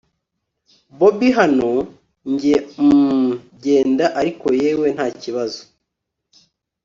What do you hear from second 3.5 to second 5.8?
genda ariko yewe ntakibazo